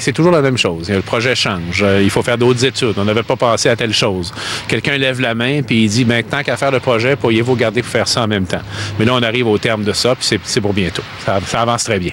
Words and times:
C'est 0.00 0.12
toujours 0.12 0.32
la 0.32 0.42
même 0.42 0.58
chose. 0.58 0.90
Le 0.90 1.02
projet 1.02 1.34
change. 1.34 1.82
Euh, 1.82 2.02
il 2.02 2.10
faut 2.10 2.22
faire 2.22 2.38
d'autres 2.38 2.64
études. 2.64 2.94
On 2.96 3.04
n'avait 3.04 3.22
pas 3.22 3.36
pensé 3.36 3.68
à 3.68 3.76
telle 3.76 3.92
chose. 3.92 4.32
Quelqu'un 4.68 4.96
lève 4.96 5.20
la 5.20 5.34
main 5.34 5.62
puis 5.62 5.84
il 5.84 5.88
dit 5.88 6.04
maintenant 6.04 6.42
qu'à 6.42 6.56
faire 6.56 6.70
le 6.70 6.80
projet, 6.80 7.16
pourriez-vous 7.16 7.54
garder 7.56 7.82
pour 7.82 7.90
faire 7.90 8.08
ça 8.08 8.22
en 8.22 8.26
même 8.26 8.46
temps? 8.46 8.62
Mais 8.98 9.04
là, 9.04 9.14
on 9.14 9.22
arrive 9.22 9.46
au 9.46 9.58
terme 9.58 9.84
de 9.84 9.92
ça, 9.92 10.14
puis 10.14 10.38
c'est 10.44 10.60
pour 10.60 10.72
bientôt. 10.72 11.02
Ça, 11.24 11.38
ça 11.46 11.60
avance 11.60 11.84
très 11.84 11.98
bien. 11.98 12.10